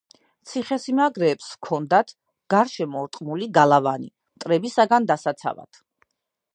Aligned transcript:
ციხესიმაგრეებს 0.51 1.49
ჰქონდათ 1.57 2.09
გარშემორტყმული 2.55 3.51
გალავანი 3.59 4.11
მტრებისგან 4.13 5.11
დასაცავად. 5.13 5.85